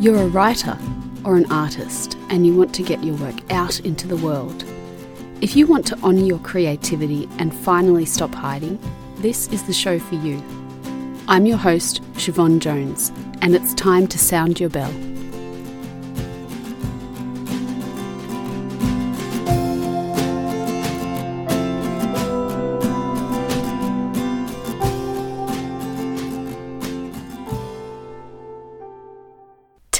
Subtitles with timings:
[0.00, 0.78] You're a writer
[1.26, 4.64] or an artist and you want to get your work out into the world.
[5.42, 8.78] If you want to honour your creativity and finally stop hiding,
[9.16, 10.42] this is the show for you.
[11.28, 13.12] I'm your host, Siobhan Jones,
[13.42, 15.09] and it's time to sound your bell.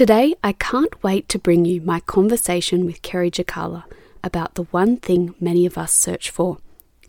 [0.01, 3.85] Today, I can't wait to bring you my conversation with Kerri Jokala
[4.25, 6.57] about the one thing many of us search for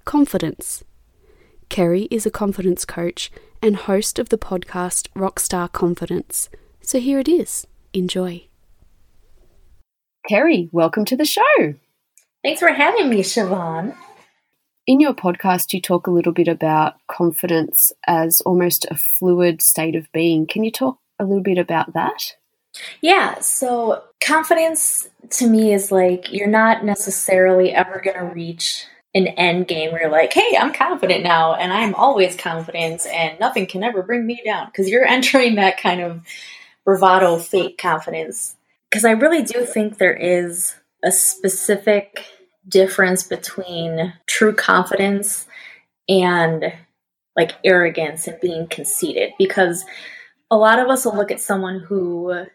[0.04, 0.84] confidence.
[1.70, 6.50] Kerri is a confidence coach and host of the podcast Rockstar Confidence.
[6.82, 7.66] So here it is.
[7.94, 8.48] Enjoy.
[10.30, 11.76] Kerri, welcome to the show.
[12.44, 13.96] Thanks for having me, Siobhan.
[14.86, 19.96] In your podcast, you talk a little bit about confidence as almost a fluid state
[19.96, 20.46] of being.
[20.46, 22.34] Can you talk a little bit about that?
[23.02, 29.28] Yeah, so confidence to me is like you're not necessarily ever going to reach an
[29.28, 33.66] end game where you're like, hey, I'm confident now and I'm always confident and nothing
[33.66, 36.26] can ever bring me down because you're entering that kind of
[36.86, 38.56] bravado, fake confidence.
[38.90, 42.26] Because I really do think there is a specific
[42.68, 45.48] difference between true confidence
[46.08, 46.74] and
[47.36, 49.86] like arrogance and being conceited because
[50.52, 52.46] a lot of us will look at someone who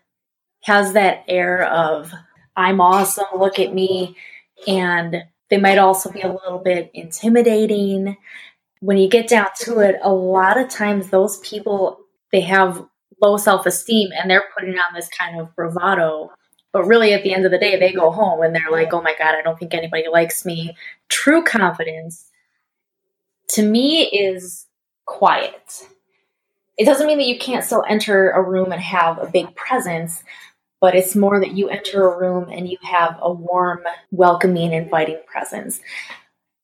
[0.62, 2.12] has that air of
[2.56, 4.16] I'm awesome, look at me,
[4.66, 8.16] and they might also be a little bit intimidating.
[8.80, 12.00] When you get down to it, a lot of times those people
[12.32, 12.84] they have
[13.22, 16.30] low self-esteem and they're putting on this kind of bravado.
[16.72, 19.00] But really at the end of the day, they go home and they're like, "Oh
[19.00, 20.76] my god, I don't think anybody likes me."
[21.08, 22.30] True confidence
[23.50, 24.66] to me is
[25.06, 25.86] quiet.
[26.76, 30.22] It doesn't mean that you can't still enter a room and have a big presence,
[30.80, 35.20] but it's more that you enter a room and you have a warm, welcoming, inviting
[35.26, 35.80] presence.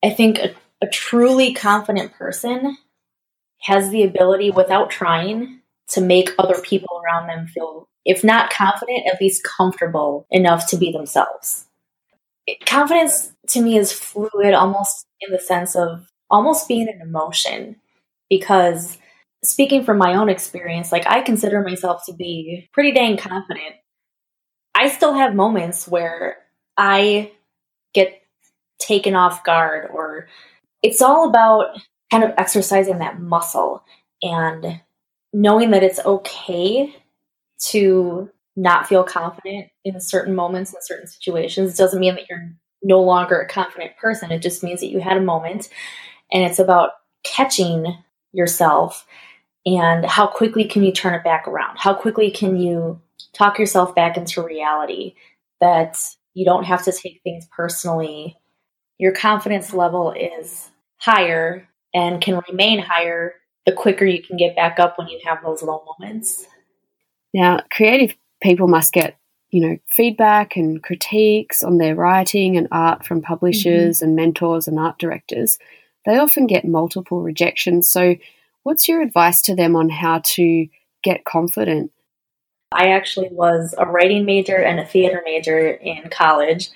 [0.05, 2.77] I think a, a truly confident person
[3.62, 9.06] has the ability, without trying, to make other people around them feel, if not confident,
[9.06, 11.67] at least comfortable enough to be themselves.
[12.67, 17.77] confidence to me is fluid, almost in the sense of almost being an emotion,
[18.29, 18.99] because
[19.44, 23.77] speaking from my own experience, like I consider myself to be pretty dang confident
[24.75, 26.38] I still have moments where
[26.77, 27.33] I
[27.93, 28.22] get
[28.78, 30.28] taken off guard or
[30.83, 31.78] it's all about
[32.10, 33.84] kind of exercising that muscle
[34.22, 34.81] and
[35.32, 36.94] knowing that it's okay
[37.59, 41.72] to not feel confident in certain moments in certain situations.
[41.72, 44.31] It doesn't mean that you're no longer a confident person.
[44.31, 45.69] It just means that you had a moment
[46.32, 46.91] and it's about
[47.22, 47.97] catching
[48.32, 49.06] yourself
[49.65, 51.78] and how quickly can you turn it back around?
[51.78, 53.00] How quickly can you
[53.32, 55.15] talk yourself back into reality
[55.60, 55.98] that
[56.34, 58.37] you don't have to take things personally.
[58.98, 63.34] Your confidence level is higher and can remain higher
[63.66, 66.47] the quicker you can get back up when you have those low moments.
[67.32, 69.16] Now, creative people must get,
[69.50, 74.04] you know, feedback and critiques on their writing and art from publishers mm-hmm.
[74.06, 75.59] and mentors and art directors.
[76.04, 77.88] They often get multiple rejections.
[77.91, 78.16] So,
[78.64, 80.66] what's your advice to them on how to
[81.03, 81.93] get confident
[82.75, 86.71] I actually was a writing major and a theater major in college.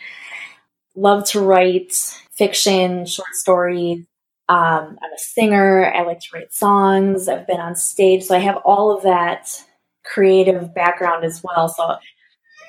[0.94, 1.92] Love to write
[2.32, 4.04] fiction, short stories.
[4.48, 5.92] Um, I'm a singer.
[5.92, 7.28] I like to write songs.
[7.28, 8.24] I've been on stage.
[8.24, 9.62] So I have all of that
[10.04, 11.68] creative background as well.
[11.68, 11.96] So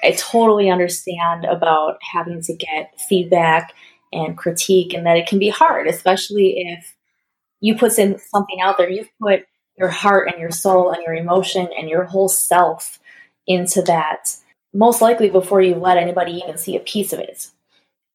[0.04, 3.74] I totally understand about having to get feedback
[4.12, 6.96] and critique and that it can be hard, especially if
[7.60, 9.46] you put in something out there, you've put
[9.78, 13.00] your heart and your soul and your emotion and your whole self
[13.48, 14.36] into that
[14.74, 17.50] most likely before you let anybody even see a piece of it.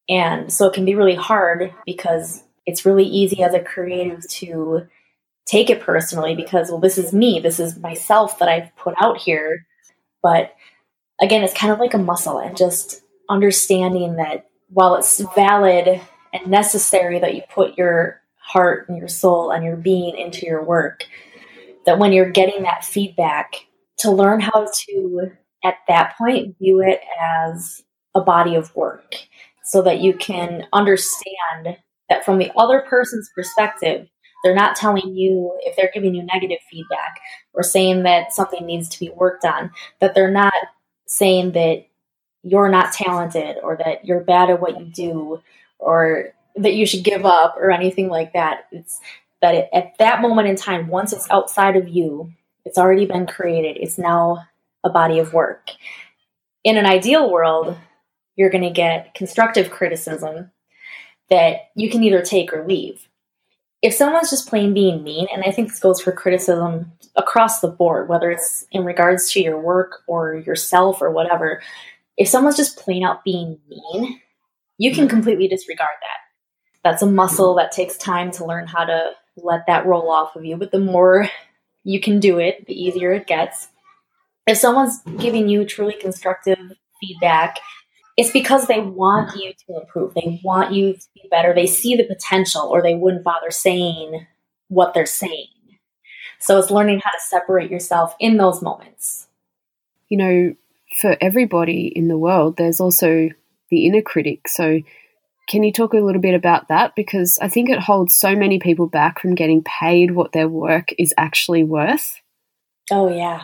[0.09, 4.87] And so it can be really hard because it's really easy as a creative to
[5.47, 9.19] take it personally because, well, this is me, this is myself that I've put out
[9.19, 9.67] here.
[10.23, 10.55] But
[11.21, 16.01] again, it's kind of like a muscle and just understanding that while it's valid
[16.33, 20.63] and necessary that you put your heart and your soul and your being into your
[20.63, 21.05] work,
[21.87, 23.67] that when you're getting that feedback,
[23.99, 25.31] to learn how to,
[25.65, 27.83] at that point, view it as
[28.15, 29.15] a body of work
[29.65, 31.77] so that you can understand
[32.09, 34.09] that from the other person's perspective,
[34.43, 37.21] they're not telling you if they're giving you negative feedback
[37.55, 40.53] or saying that something needs to be worked on, that they're not
[41.07, 41.87] saying that
[42.43, 45.41] you're not talented or that you're bad at what you do
[45.79, 48.67] or that you should give up or anything like that.
[48.73, 49.01] It's
[49.41, 52.33] that it, at that moment in time, once it's outside of you,
[52.65, 53.77] it's already been created.
[53.81, 54.45] It's now
[54.85, 55.71] a body of work.
[56.65, 57.77] In an ideal world,
[58.37, 60.51] you're going to get constructive criticism
[61.31, 63.09] that you can either take or leave.
[63.81, 67.69] If someone's just plain being mean, and I think this goes for criticism across the
[67.69, 71.61] board, whether it's in regards to your work or yourself or whatever,
[72.17, 74.21] if someone's just plain out being mean,
[74.79, 76.19] you can completely disregard that.
[76.85, 80.45] That's a muscle that takes time to learn how to let that roll off of
[80.45, 80.57] you.
[80.57, 81.29] But the more
[81.85, 83.69] you can do it, the easier it gets.
[84.47, 86.59] If someone's giving you truly constructive
[87.01, 87.59] feedback,
[88.17, 90.15] it's because they want you to improve.
[90.15, 91.55] They want you to be better.
[91.55, 94.27] They see the potential, or they wouldn't bother saying
[94.69, 95.47] what they're saying.
[96.39, 99.29] So it's learning how to separate yourself in those moments.
[100.09, 100.55] You know,
[101.01, 103.31] for everybody in the world, there's also
[103.71, 104.49] the inner critic.
[104.49, 104.81] So,
[105.53, 106.95] can you talk a little bit about that?
[106.97, 110.95] Because I think it holds so many people back from getting paid what their work
[110.99, 112.23] is actually worth.
[112.91, 113.43] Oh, yeah.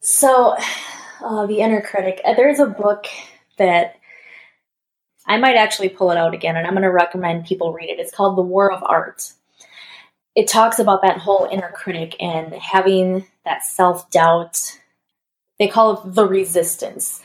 [0.00, 0.56] So,
[1.24, 3.06] uh, the inner critic, uh, there's a book
[3.58, 4.00] that
[5.24, 8.00] I might actually pull it out again, and I'm going to recommend people read it.
[8.00, 9.34] It's called The War of Art.
[10.34, 14.80] It talks about that whole inner critic and having that self doubt.
[15.60, 17.22] They call it the resistance.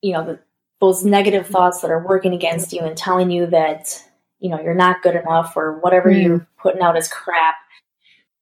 [0.00, 0.38] You know, the,
[0.80, 4.02] those negative thoughts that are working against you and telling you that
[4.38, 6.22] you know you're not good enough or whatever mm.
[6.22, 7.56] you're putting out is crap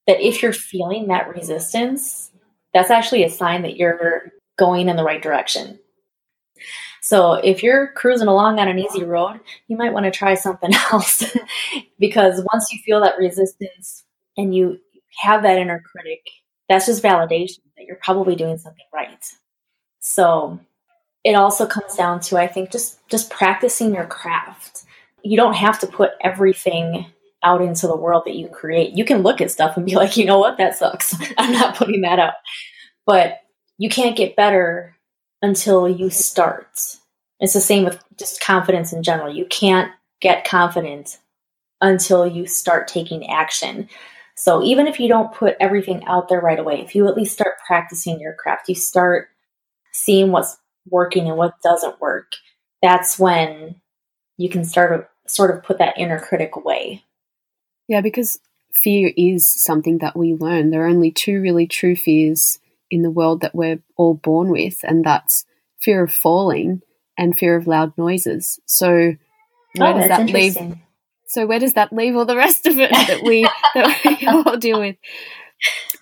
[0.06, 2.30] that if you're feeling that resistance
[2.72, 5.78] that's actually a sign that you're going in the right direction
[7.02, 10.72] so if you're cruising along on an easy road you might want to try something
[10.92, 11.24] else
[11.98, 14.04] because once you feel that resistance
[14.36, 14.78] and you
[15.18, 16.20] have that inner critic
[16.68, 19.24] that's just validation that you're probably doing something right
[20.00, 20.60] so
[21.26, 24.84] it also comes down to I think just just practicing your craft.
[25.24, 27.06] You don't have to put everything
[27.42, 28.96] out into the world that you create.
[28.96, 31.16] You can look at stuff and be like, you know what, that sucks.
[31.38, 32.34] I'm not putting that out.
[33.06, 33.40] But
[33.76, 34.96] you can't get better
[35.42, 36.68] until you start.
[37.40, 39.34] It's the same with just confidence in general.
[39.34, 39.90] You can't
[40.20, 41.18] get confident
[41.80, 43.88] until you start taking action.
[44.36, 47.32] So even if you don't put everything out there right away, if you at least
[47.32, 49.28] start practicing your craft, you start
[49.92, 50.56] seeing what's
[50.90, 52.32] working and what doesn't work,
[52.82, 53.76] that's when
[54.36, 57.02] you can start to sort of put that inner critic away.
[57.88, 58.38] Yeah, because
[58.72, 60.70] fear is something that we learn.
[60.70, 62.58] There are only two really true fears
[62.90, 65.44] in the world that we're all born with, and that's
[65.80, 66.82] fear of falling
[67.18, 68.60] and fear of loud noises.
[68.66, 69.16] So oh,
[69.76, 70.56] where oh, does that leave?
[71.28, 73.42] So where does that leave all the rest of it that we
[73.74, 74.96] that we all deal with?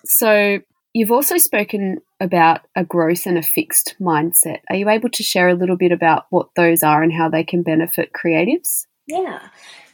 [0.04, 0.60] So
[0.94, 4.60] You've also spoken about a growth and a fixed mindset.
[4.70, 7.42] Are you able to share a little bit about what those are and how they
[7.42, 8.86] can benefit creatives?
[9.08, 9.40] Yeah.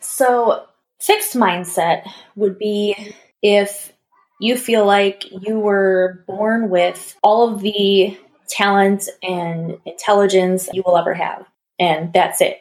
[0.01, 0.67] So,
[1.01, 2.07] fixed mindset
[2.37, 3.95] would be if
[4.41, 10.99] you feel like you were born with all of the talent and intelligence you will
[10.99, 11.47] ever have,
[11.79, 12.59] and that's it.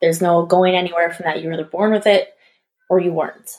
[0.00, 1.42] There's no going anywhere from that.
[1.42, 2.32] You were either born with it
[2.88, 3.50] or you weren't.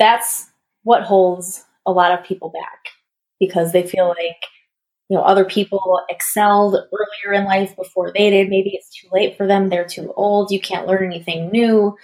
[0.00, 0.50] That's
[0.82, 2.92] what holds a lot of people back
[3.46, 4.42] because they feel like
[5.08, 8.48] you know other people excelled earlier in life before they did.
[8.48, 9.68] Maybe it's too late for them.
[9.68, 10.50] They're too old.
[10.50, 11.96] You can't learn anything new.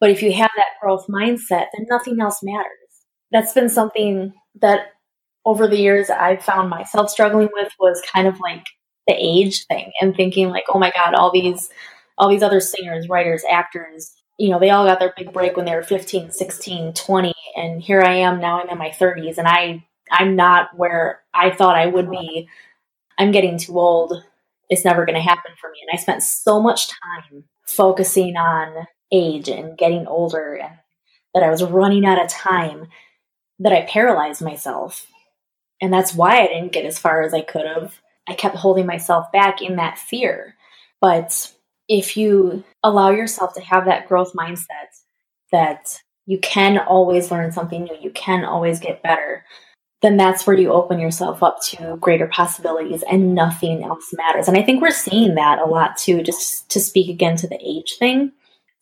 [0.00, 2.66] But if you have that growth mindset then nothing else matters.
[3.30, 4.88] That's been something that
[5.48, 8.66] over the years i've found myself struggling with was kind of like
[9.06, 11.70] the age thing and thinking like oh my god all these
[12.18, 15.64] all these other singers writers actors you know they all got their big break when
[15.64, 19.48] they were 15 16 20 and here i am now i'm in my 30s and
[19.48, 22.48] i I'm not where I thought I would be.
[23.18, 24.22] I'm getting too old.
[24.68, 25.78] It's never going to happen for me.
[25.82, 30.74] And I spent so much time focusing on age and getting older and
[31.34, 32.88] that I was running out of time
[33.58, 35.06] that I paralyzed myself.
[35.80, 38.00] And that's why I didn't get as far as I could have.
[38.28, 40.54] I kept holding myself back in that fear.
[41.00, 41.52] But
[41.88, 44.66] if you allow yourself to have that growth mindset
[45.50, 49.44] that you can always learn something new, you can always get better,
[50.00, 54.46] then that's where you open yourself up to greater possibilities and nothing else matters.
[54.46, 57.58] And I think we're seeing that a lot too, just to speak again to the
[57.60, 58.32] age thing.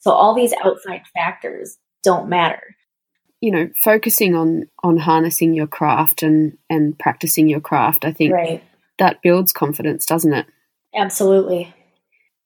[0.00, 2.76] So all these outside factors don't matter.
[3.40, 8.32] You know, focusing on on harnessing your craft and and practicing your craft, I think
[8.32, 8.62] right.
[8.98, 10.46] that builds confidence, doesn't it?
[10.94, 11.74] Absolutely.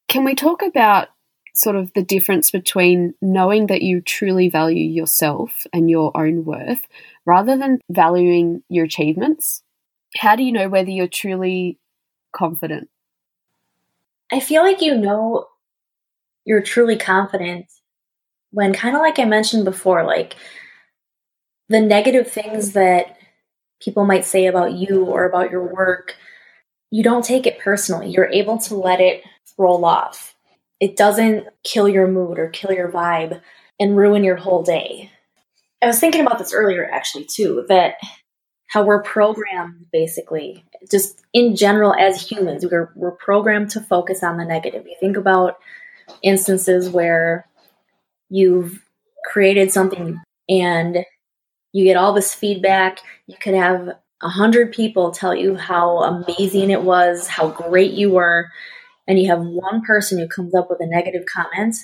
[0.09, 1.09] Can we talk about
[1.55, 6.87] sort of the difference between knowing that you truly value yourself and your own worth
[7.27, 9.63] rather than valuing your achievements?
[10.17, 11.79] How do you know whether you're truly
[12.33, 12.89] confident?
[14.33, 15.47] I feel like you know
[16.45, 17.67] you're truly confident
[18.53, 20.37] when, kind of like I mentioned before, like
[21.69, 23.17] the negative things that
[23.81, 26.17] people might say about you or about your work,
[26.91, 28.11] you don't take it personally.
[28.11, 29.23] You're able to let it
[29.57, 30.35] roll off.
[30.81, 33.41] It doesn't kill your mood or kill your vibe
[33.79, 35.11] and ruin your whole day.
[35.83, 37.95] I was thinking about this earlier, actually, too, that
[38.69, 44.37] how we're programmed basically, just in general as humans, we're, we're programmed to focus on
[44.37, 44.87] the negative.
[44.87, 45.59] You think about
[46.23, 47.47] instances where
[48.29, 48.85] you've
[49.25, 51.05] created something and
[51.73, 53.01] you get all this feedback.
[53.27, 53.91] You could have
[54.23, 58.51] a hundred people tell you how amazing it was, how great you were,
[59.11, 61.75] and you have one person who comes up with a negative comment.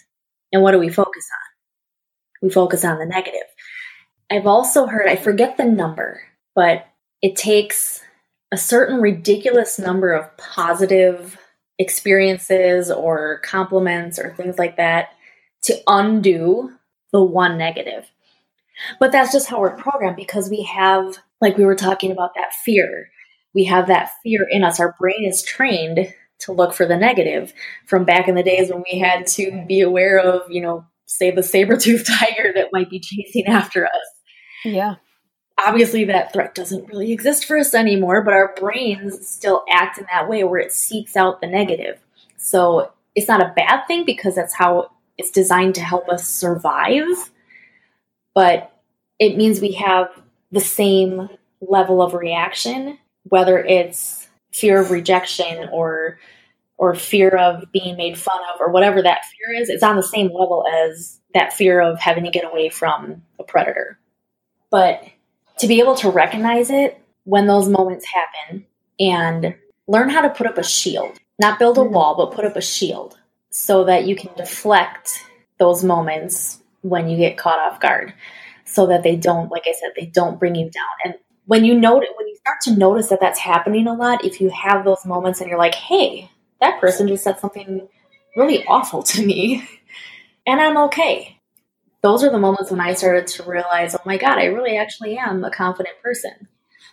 [0.53, 2.47] And what do we focus on?
[2.47, 3.49] We focus on the negative.
[4.31, 6.23] I've also heard, I forget the number,
[6.55, 6.87] but
[7.23, 8.01] it takes
[8.53, 11.37] a certain ridiculous number of positive
[11.81, 15.09] experiences or compliments or things like that
[15.63, 16.71] to undo
[17.13, 18.09] the one negative.
[19.01, 22.53] But that's just how we're programmed because we have, like we were talking about, that
[22.65, 23.11] fear.
[23.53, 24.79] We have that fear in us.
[24.79, 27.53] Our brain is trained to look for the negative
[27.87, 31.31] from back in the days when we had to be aware of, you know, say
[31.31, 33.93] the saber-toothed tiger that might be chasing after us.
[34.65, 34.97] Yeah.
[35.67, 40.07] Obviously, that threat doesn't really exist for us anymore, but our brains still act in
[40.11, 41.99] that way where it seeks out the negative.
[42.37, 47.31] So it's not a bad thing because that's how it's designed to help us survive
[48.37, 48.71] but
[49.19, 50.11] it means we have
[50.53, 51.31] the same
[51.63, 54.26] level of reaction, whether it's
[54.57, 56.19] fear of rejection or
[56.79, 60.03] or fear of being made fun of or whatever that fear is, it's on the
[60.03, 63.99] same level as that fear of having to get away from a predator.
[64.71, 65.03] But
[65.59, 68.67] to be able to recognize it when those moments happen
[69.01, 69.55] and
[69.87, 71.95] learn how to put up a shield, not build a mm-hmm.
[71.95, 73.19] wall, but put up a shield
[73.51, 75.25] so that you can deflect
[75.59, 78.13] those moments when you get caught off guard
[78.67, 81.15] so that they don't like i said they don't bring you down and
[81.47, 84.51] when you notice when you start to notice that that's happening a lot if you
[84.51, 87.89] have those moments and you're like hey that person just said something
[88.37, 89.67] really awful to me
[90.47, 91.41] and i'm okay
[92.03, 95.17] those are the moments when i started to realize oh my god i really actually
[95.17, 96.49] am a confident person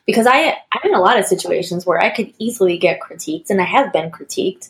[0.05, 3.61] because i i'm in a lot of situations where i could easily get critiqued and
[3.61, 4.69] i have been critiqued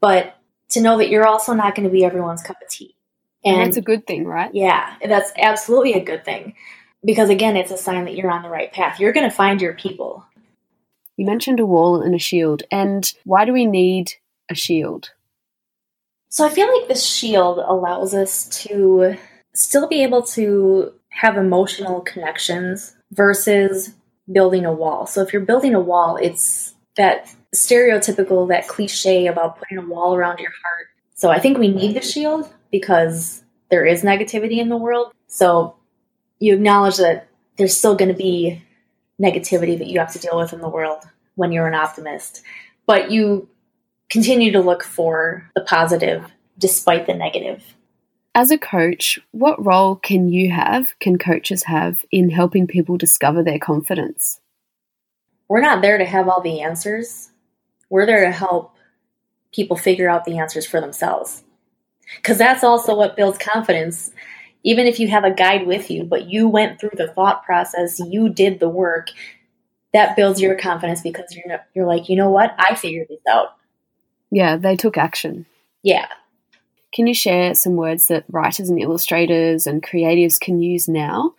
[0.00, 0.36] but
[0.68, 2.96] to know that you're also not going to be everyone's cup of tea
[3.44, 4.54] and, and that's a good thing, right?
[4.54, 6.54] Yeah, that's absolutely a good thing.
[7.04, 9.00] Because again, it's a sign that you're on the right path.
[9.00, 10.24] You're going to find your people.
[11.16, 12.62] You mentioned a wall and a shield.
[12.70, 14.12] And why do we need
[14.50, 15.10] a shield?
[16.28, 19.16] So I feel like this shield allows us to
[19.54, 23.92] still be able to have emotional connections versus
[24.30, 25.04] building a wall.
[25.06, 30.14] So if you're building a wall, it's that stereotypical, that cliche about putting a wall
[30.14, 30.86] around your heart.
[31.14, 35.12] So I think we need the shield, because there is negativity in the world.
[35.26, 35.76] So
[36.42, 38.60] you acknowledge that there's still going to be
[39.22, 41.04] negativity that you have to deal with in the world
[41.36, 42.42] when you're an optimist.
[42.84, 43.48] But you
[44.10, 46.24] continue to look for the positive
[46.58, 47.62] despite the negative.
[48.34, 53.44] As a coach, what role can you have, can coaches have, in helping people discover
[53.44, 54.40] their confidence?
[55.48, 57.30] We're not there to have all the answers.
[57.88, 58.74] We're there to help
[59.54, 61.44] people figure out the answers for themselves.
[62.16, 64.10] Because that's also what builds confidence.
[64.64, 67.98] Even if you have a guide with you, but you went through the thought process,
[67.98, 69.08] you did the work,
[69.92, 73.56] that builds your confidence because you're you're like, you know what, I figured this out.
[74.30, 75.46] Yeah, they took action.
[75.82, 76.06] Yeah.
[76.94, 81.34] Can you share some words that writers and illustrators and creatives can use now?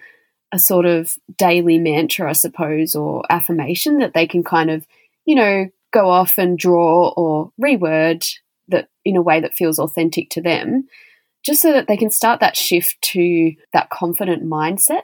[0.51, 4.85] A sort of daily mantra, I suppose, or affirmation that they can kind of,
[5.25, 8.27] you know, go off and draw or reword
[8.67, 10.87] that in a way that feels authentic to them,
[11.43, 15.01] just so that they can start that shift to that confident mindset?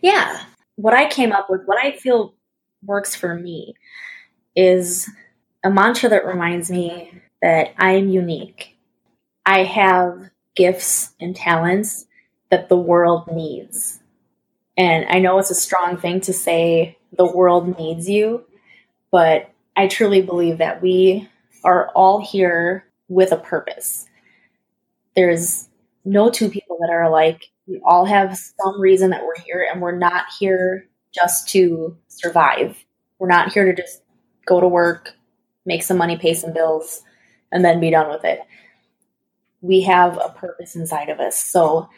[0.00, 0.42] Yeah.
[0.76, 2.34] What I came up with, what I feel
[2.84, 3.74] works for me,
[4.56, 5.08] is
[5.62, 8.76] a mantra that reminds me that I am unique.
[9.44, 12.06] I have gifts and talents
[12.50, 13.98] that the world needs.
[14.76, 18.44] And I know it's a strong thing to say the world needs you,
[19.10, 21.28] but I truly believe that we
[21.64, 24.06] are all here with a purpose.
[25.14, 25.68] There's
[26.04, 27.50] no two people that are alike.
[27.66, 32.76] We all have some reason that we're here, and we're not here just to survive.
[33.18, 34.02] We're not here to just
[34.46, 35.12] go to work,
[35.64, 37.02] make some money, pay some bills,
[37.52, 38.40] and then be done with it.
[39.60, 41.36] We have a purpose inside of us.
[41.36, 41.88] So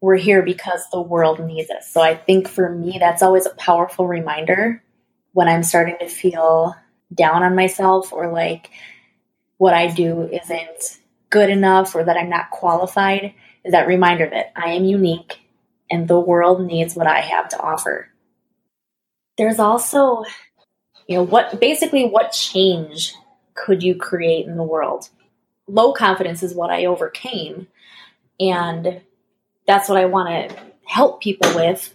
[0.00, 1.92] we're here because the world needs us.
[1.92, 4.82] So I think for me, that's always a powerful reminder
[5.32, 6.74] when I'm starting to feel
[7.12, 8.70] down on myself or like
[9.58, 10.97] what I do isn't
[11.30, 15.40] good enough or that I'm not qualified is that reminder that I am unique
[15.90, 18.10] and the world needs what I have to offer.
[19.38, 20.24] there's also,
[21.06, 23.14] you know, what basically what change
[23.54, 25.08] could you create in the world?
[25.66, 27.68] Low confidence is what I overcame.
[28.40, 29.00] And
[29.66, 31.94] that's what I want to help people with.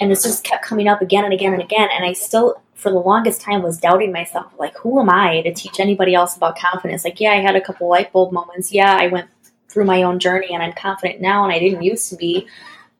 [0.00, 1.88] And it's just kept coming up again and again and again.
[1.94, 4.52] And I still, for the longest time, was doubting myself.
[4.56, 7.04] Like, who am I to teach anybody else about confidence?
[7.04, 8.72] Like, yeah, I had a couple light bulb moments.
[8.72, 9.28] Yeah, I went
[9.68, 12.46] through my own journey and I'm confident now and I didn't used to be.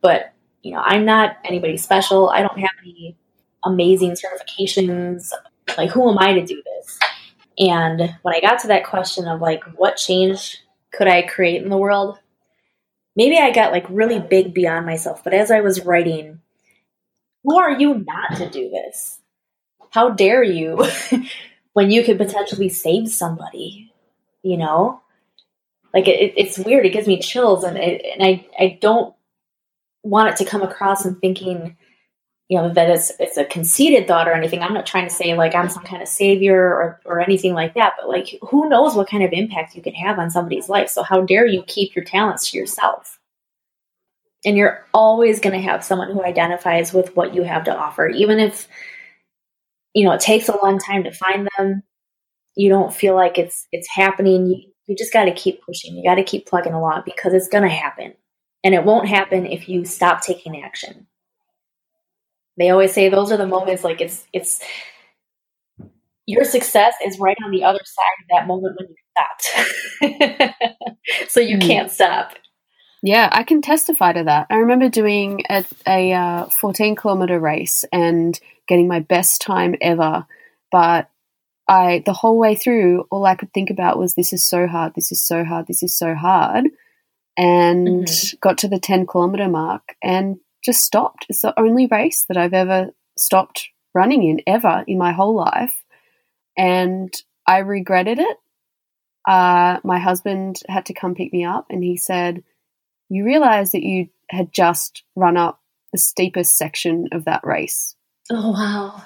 [0.01, 0.33] But,
[0.63, 2.29] you know, I'm not anybody special.
[2.29, 3.17] I don't have any
[3.65, 5.31] amazing certifications.
[5.77, 6.99] Like, who am I to do this?
[7.57, 10.59] And when I got to that question of like, what change
[10.93, 12.19] could I create in the world?
[13.15, 15.23] Maybe I got like really big beyond myself.
[15.23, 16.41] But as I was writing,
[17.45, 19.18] who are you not to do this?
[19.91, 20.85] How dare you
[21.73, 23.93] when you could potentially save somebody?
[24.43, 25.03] You know,
[25.93, 26.87] like it, it's weird.
[26.87, 29.15] It gives me chills, and it, and I I don't
[30.03, 31.77] want it to come across and thinking
[32.49, 35.35] you know that it's it's a conceited thought or anything i'm not trying to say
[35.35, 38.95] like i'm some kind of savior or or anything like that but like who knows
[38.95, 41.95] what kind of impact you can have on somebody's life so how dare you keep
[41.95, 43.19] your talents to yourself
[44.45, 48.09] and you're always going to have someone who identifies with what you have to offer
[48.09, 48.67] even if
[49.99, 51.83] you know it takes a long time to find them
[52.57, 56.05] you don't feel like it's it's happening you, you just got to keep pushing you
[56.05, 58.15] got to keep plugging along because it's going to happen
[58.63, 61.07] and it won't happen if you stop taking action
[62.57, 64.61] they always say those are the moments like it's it's
[66.29, 70.53] your success is right on the other side of that moment when you stopped.
[71.31, 71.67] so you mm.
[71.67, 72.35] can't stop.
[73.03, 74.49] Yeah, I can testify to that.
[74.51, 80.27] I remember doing a, a uh, 14 kilometer race and getting my best time ever,
[80.73, 81.09] but
[81.69, 84.95] I the whole way through, all I could think about was this is so hard,
[84.95, 86.67] this is so hard, this is so hard,
[87.37, 88.37] and mm-hmm.
[88.41, 91.27] got to the 10 kilometer mark and just stopped.
[91.29, 95.85] It's the only race that I've ever stopped running in ever in my whole life.
[96.57, 97.15] And
[97.47, 98.37] I regretted it.
[99.27, 102.43] Uh, my husband had to come pick me up and he said,
[103.09, 105.61] You realize that you had just run up
[105.93, 107.95] the steepest section of that race.
[108.31, 109.03] Oh, wow.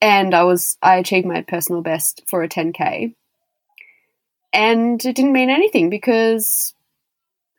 [0.00, 3.14] and I was, I achieved my personal best for a 10K.
[4.52, 6.74] And it didn't mean anything because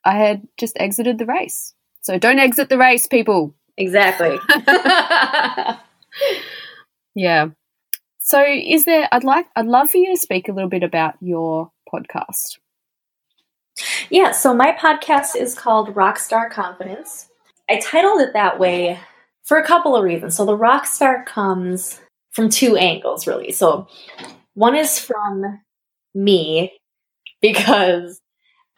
[0.04, 1.74] I had just exited the race.
[2.02, 3.54] So don't exit the race, people.
[3.78, 4.38] Exactly.
[7.16, 7.48] yeah.
[8.20, 11.16] So is there I'd like I'd love for you to speak a little bit about
[11.20, 12.58] your podcast.
[14.10, 17.28] Yeah, so my podcast is called Rockstar Confidence.
[17.70, 19.00] I titled it that way
[19.44, 20.36] for a couple of reasons.
[20.36, 22.00] So the rockstar comes
[22.32, 23.52] from two angles really.
[23.52, 23.88] So
[24.54, 25.62] one is from
[26.14, 26.74] me
[27.42, 28.22] because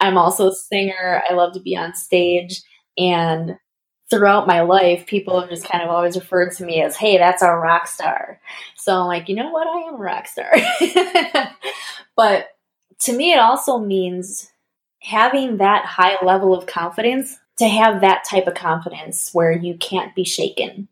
[0.00, 1.22] I'm also a singer.
[1.28, 2.62] I love to be on stage.
[2.96, 3.56] And
[4.10, 7.42] throughout my life, people have just kind of always referred to me as, hey, that's
[7.42, 8.40] our rock star.
[8.76, 9.66] So I'm like, you know what?
[9.66, 10.52] I am a rock star.
[12.16, 12.48] but
[13.00, 14.50] to me, it also means
[15.00, 20.14] having that high level of confidence to have that type of confidence where you can't
[20.14, 20.88] be shaken,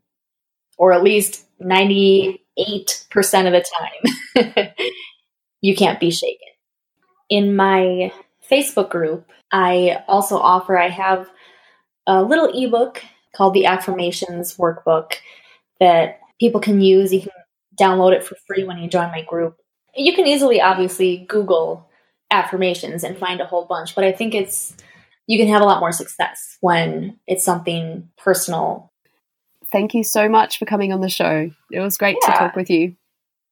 [0.79, 3.65] or at least 98% of the
[4.35, 4.69] time,
[5.61, 6.49] you can't be shaken.
[7.29, 8.13] In my
[8.49, 11.29] Facebook group, I also offer, I have
[12.07, 13.03] a little ebook
[13.35, 15.15] called the Affirmations Workbook
[15.81, 17.13] that people can use.
[17.13, 17.31] You can
[17.79, 19.57] download it for free when you join my group.
[19.95, 21.86] You can easily, obviously, Google
[22.31, 24.77] affirmations and find a whole bunch, but I think it's
[25.27, 28.93] you can have a lot more success when it's something personal.
[29.73, 31.51] Thank you so much for coming on the show.
[31.73, 32.33] It was great yeah.
[32.33, 32.97] to talk with you.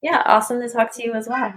[0.03, 1.55] Yeah, awesome to talk to you as well.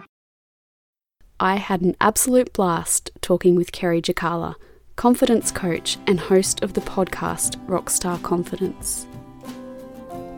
[1.39, 4.55] I had an absolute blast talking with Kerri Jokala,
[4.95, 9.05] confidence coach and host of the podcast Rockstar Confidence.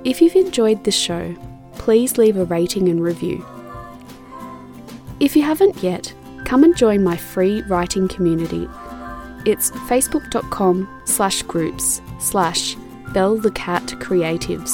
[0.03, 1.33] If you've enjoyed this show,
[1.73, 3.45] please leave a rating and review.
[5.21, 6.13] If you haven't yet,
[6.49, 8.67] come and join my free writing community.
[9.45, 12.75] It's facebook.com slash groups slash
[13.13, 14.73] Belle the Cat Creatives.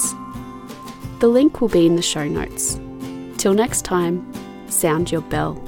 [1.19, 2.79] The link will be in the show notes.
[3.37, 4.25] Till next time,
[4.69, 5.61] sound your bell.